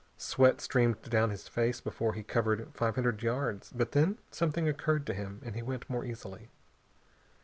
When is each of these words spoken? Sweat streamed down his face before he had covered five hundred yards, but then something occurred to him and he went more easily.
Sweat 0.17 0.59
streamed 0.61 0.99
down 1.03 1.29
his 1.29 1.47
face 1.47 1.79
before 1.79 2.13
he 2.13 2.21
had 2.21 2.27
covered 2.27 2.73
five 2.73 2.95
hundred 2.95 3.21
yards, 3.21 3.71
but 3.71 3.91
then 3.91 4.17
something 4.31 4.67
occurred 4.67 5.05
to 5.05 5.13
him 5.13 5.39
and 5.45 5.53
he 5.53 5.61
went 5.61 5.87
more 5.91 6.03
easily. 6.03 6.49